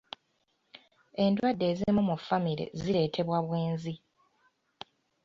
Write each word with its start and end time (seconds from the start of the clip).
Endwadde 1.23 1.65
ezimu 1.71 2.01
mu 2.09 2.15
famire 2.25 2.65
zireetebwa 2.79 3.37
bwenzi. 3.45 3.93